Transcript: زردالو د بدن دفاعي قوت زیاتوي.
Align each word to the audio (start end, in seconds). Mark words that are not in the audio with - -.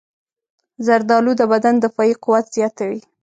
زردالو 0.85 1.31
د 1.37 1.41
بدن 1.51 1.75
دفاعي 1.83 2.13
قوت 2.23 2.45
زیاتوي. 2.55 3.01